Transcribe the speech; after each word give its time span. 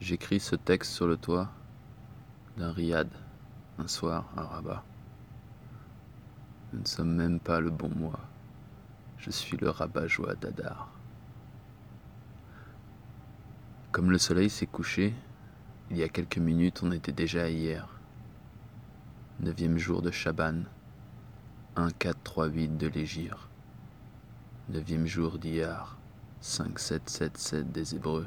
J'écris 0.00 0.40
ce 0.40 0.56
texte 0.56 0.92
sur 0.92 1.06
le 1.06 1.16
toit 1.16 1.48
d'un 2.58 2.70
riad, 2.70 3.08
un 3.78 3.88
soir 3.88 4.30
à 4.36 4.42
Rabat. 4.42 4.84
Nous 6.72 6.80
ne 6.80 6.86
sommes 6.86 7.14
même 7.14 7.40
pas 7.40 7.60
le 7.60 7.70
bon 7.70 7.88
mois. 7.88 8.20
Je 9.16 9.30
suis 9.30 9.56
le 9.56 9.70
rabat-joie 9.70 10.34
d'Adar. 10.34 10.90
Comme 13.90 14.10
le 14.10 14.18
soleil 14.18 14.50
s'est 14.50 14.66
couché, 14.66 15.14
il 15.90 15.96
y 15.96 16.02
a 16.02 16.08
quelques 16.10 16.38
minutes, 16.38 16.82
on 16.82 16.92
était 16.92 17.12
déjà 17.12 17.48
hier. 17.48 17.88
Neuvième 19.40 19.78
jour 19.78 20.02
de 20.02 20.10
Chaban, 20.10 20.64
1, 21.76 21.90
4, 21.92 22.18
3, 22.22 22.46
8 22.48 22.76
de 22.76 22.88
l'Égir. 22.88 23.48
Neuvième 24.68 25.06
jour 25.06 25.38
d'Iyar, 25.38 25.96
5, 26.42 26.78
7, 26.78 27.08
7, 27.08 27.38
7 27.38 27.72
des 27.72 27.94
Hébreux. 27.94 28.26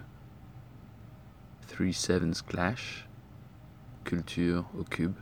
Three 1.69 1.93
Sevens 1.93 2.41
Clash, 2.41 3.07
culture 4.03 4.65
au 4.77 4.83
cube. 4.83 5.13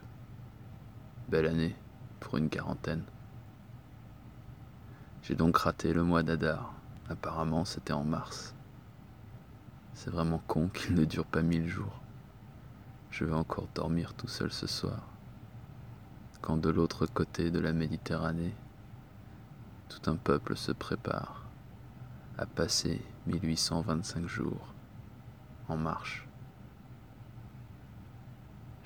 Belle 1.27 1.45
année 1.45 1.75
pour 2.21 2.37
une 2.37 2.49
quarantaine. 2.49 3.03
J'ai 5.21 5.35
donc 5.35 5.57
raté 5.57 5.91
le 5.93 6.03
mois 6.03 6.23
d'Adar. 6.23 6.73
Apparemment, 7.09 7.65
c'était 7.65 7.91
en 7.91 8.05
mars. 8.05 8.55
C'est 9.93 10.09
vraiment 10.09 10.41
con 10.47 10.69
qu'il 10.69 10.95
ne 10.95 11.03
dure 11.03 11.25
pas 11.25 11.41
mille 11.41 11.67
jours. 11.67 12.01
Je 13.11 13.25
vais 13.25 13.35
encore 13.35 13.67
dormir 13.75 14.13
tout 14.13 14.29
seul 14.29 14.51
ce 14.51 14.67
soir. 14.67 15.05
Quand 16.41 16.55
de 16.57 16.69
l'autre 16.69 17.05
côté 17.07 17.51
de 17.51 17.59
la 17.59 17.73
Méditerranée, 17.73 18.55
tout 19.89 20.09
un 20.09 20.15
peuple 20.15 20.55
se 20.55 20.71
prépare 20.71 21.43
à 22.37 22.45
passer 22.45 23.01
1825 23.27 24.25
jours 24.27 24.73
en 25.67 25.75
marche. 25.75 26.26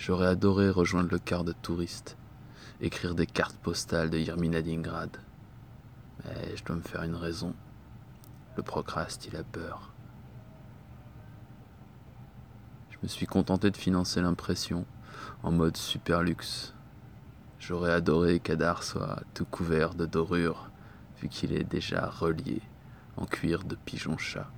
J'aurais 0.01 0.25
adoré 0.25 0.71
rejoindre 0.71 1.11
le 1.11 1.19
quart 1.19 1.43
de 1.43 1.51
touristes, 1.51 2.17
écrire 2.81 3.13
des 3.13 3.27
cartes 3.27 3.57
postales 3.57 4.09
de 4.09 4.17
Yerminadingrad. 4.17 5.15
Mais 6.25 6.57
je 6.57 6.63
dois 6.63 6.77
me 6.77 6.81
faire 6.81 7.03
une 7.03 7.15
raison. 7.15 7.53
Le 8.57 8.63
procrast, 8.63 9.27
il 9.27 9.35
a 9.35 9.43
peur. 9.43 9.93
Je 12.89 12.97
me 13.03 13.07
suis 13.07 13.27
contenté 13.27 13.69
de 13.69 13.77
financer 13.77 14.21
l'impression 14.21 14.87
en 15.43 15.51
mode 15.51 15.77
super 15.77 16.23
luxe. 16.23 16.73
J'aurais 17.59 17.93
adoré 17.93 18.39
qu'Adar 18.39 18.81
soit 18.81 19.21
tout 19.35 19.45
couvert 19.45 19.93
de 19.93 20.07
dorures, 20.07 20.71
vu 21.21 21.27
qu'il 21.27 21.53
est 21.53 21.63
déjà 21.63 22.07
relié 22.07 22.63
en 23.17 23.27
cuir 23.27 23.63
de 23.63 23.75
pigeon-chat. 23.75 24.49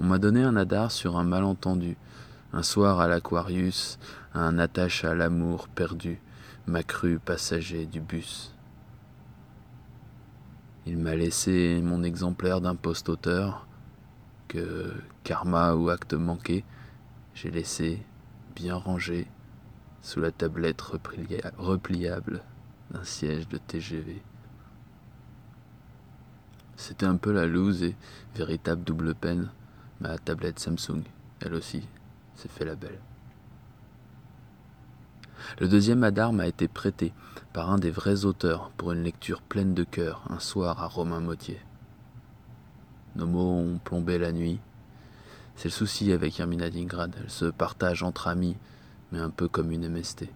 On 0.00 0.02
m'a 0.02 0.18
donné 0.18 0.42
un 0.42 0.56
Adar 0.56 0.90
sur 0.90 1.16
un 1.16 1.22
malentendu 1.22 1.96
un 2.52 2.62
soir 2.62 3.00
à 3.00 3.06
l'Aquarius, 3.06 3.98
un 4.34 4.58
attache 4.58 5.04
à 5.04 5.14
l'amour 5.14 5.68
perdu, 5.68 6.20
m'a 6.66 6.82
cru 6.82 7.18
passager 7.18 7.86
du 7.86 8.00
bus. 8.00 8.54
Il 10.86 10.98
m'a 10.98 11.14
laissé 11.14 11.80
mon 11.82 12.02
exemplaire 12.02 12.60
d'un 12.60 12.74
post-auteur 12.74 13.66
que, 14.48 14.92
karma 15.22 15.74
ou 15.74 15.90
acte 15.90 16.14
manqué, 16.14 16.64
j'ai 17.34 17.50
laissé 17.50 18.04
bien 18.56 18.74
rangé 18.74 19.28
sous 20.02 20.20
la 20.20 20.32
tablette 20.32 20.80
repliable 20.80 22.42
d'un 22.90 23.04
siège 23.04 23.46
de 23.48 23.58
TGV. 23.58 24.22
C'était 26.76 27.06
un 27.06 27.16
peu 27.16 27.30
la 27.30 27.46
loose 27.46 27.82
et 27.82 27.94
véritable 28.34 28.82
double 28.82 29.14
peine, 29.14 29.50
ma 30.00 30.18
tablette 30.18 30.58
Samsung, 30.58 31.02
elle 31.40 31.54
aussi, 31.54 31.86
c'est 32.36 32.50
fait 32.50 32.64
la 32.64 32.74
belle. 32.74 33.00
Le 35.58 35.68
deuxième 35.68 36.04
Adar 36.04 36.32
m'a 36.32 36.46
été 36.46 36.68
prêté 36.68 37.12
par 37.52 37.70
un 37.70 37.78
des 37.78 37.90
vrais 37.90 38.24
auteurs 38.24 38.70
pour 38.76 38.92
une 38.92 39.02
lecture 39.02 39.42
pleine 39.42 39.74
de 39.74 39.84
cœur 39.84 40.22
un 40.30 40.38
soir 40.38 40.82
à 40.82 40.86
Romain 40.86 41.20
Motier. 41.20 41.60
Nos 43.16 43.26
mots 43.26 43.58
ont 43.58 43.78
plombé 43.78 44.18
la 44.18 44.32
nuit. 44.32 44.60
C'est 45.56 45.68
le 45.68 45.72
souci 45.72 46.12
avec 46.12 46.38
Hermina 46.38 46.70
Dingrad, 46.70 47.14
elle 47.20 47.30
se 47.30 47.46
partage 47.46 48.02
entre 48.02 48.28
amis, 48.28 48.56
mais 49.12 49.18
un 49.18 49.30
peu 49.30 49.48
comme 49.48 49.72
une 49.72 49.88
MST. 49.88 50.28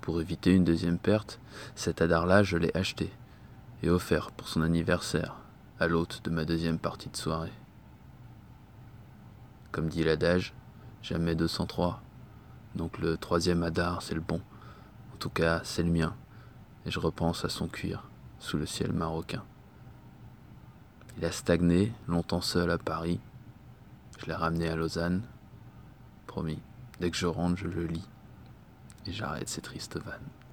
Pour 0.00 0.20
éviter 0.20 0.52
une 0.52 0.64
deuxième 0.64 0.98
perte, 0.98 1.40
cet 1.74 2.00
Adar-là, 2.00 2.42
je 2.44 2.56
l'ai 2.56 2.74
acheté 2.76 3.10
et 3.82 3.90
offert 3.90 4.30
pour 4.30 4.48
son 4.48 4.62
anniversaire 4.62 5.36
à 5.80 5.88
l'hôte 5.88 6.20
de 6.24 6.30
ma 6.30 6.44
deuxième 6.44 6.78
partie 6.78 7.08
de 7.08 7.16
soirée. 7.16 7.52
Comme 9.76 9.90
dit 9.90 10.02
l'adage, 10.02 10.54
jamais 11.02 11.34
203. 11.34 12.00
Donc 12.76 12.96
le 12.96 13.18
troisième 13.18 13.62
Hadar, 13.62 14.00
c'est 14.00 14.14
le 14.14 14.22
bon. 14.22 14.40
En 15.12 15.18
tout 15.18 15.28
cas, 15.28 15.60
c'est 15.64 15.82
le 15.82 15.90
mien. 15.90 16.16
Et 16.86 16.90
je 16.90 16.98
repense 16.98 17.44
à 17.44 17.50
son 17.50 17.68
cuir, 17.68 18.08
sous 18.38 18.56
le 18.56 18.64
ciel 18.64 18.94
marocain. 18.94 19.44
Il 21.18 21.26
a 21.26 21.30
stagné, 21.30 21.92
longtemps 22.08 22.40
seul 22.40 22.70
à 22.70 22.78
Paris. 22.78 23.20
Je 24.18 24.24
l'ai 24.24 24.32
ramené 24.32 24.66
à 24.70 24.76
Lausanne. 24.76 25.20
Promis, 26.26 26.62
dès 26.98 27.10
que 27.10 27.16
je 27.18 27.26
rentre, 27.26 27.58
je 27.58 27.68
le 27.68 27.84
lis. 27.84 28.08
Et 29.04 29.12
j'arrête 29.12 29.50
ces 29.50 29.60
tristes 29.60 29.98
vannes. 29.98 30.45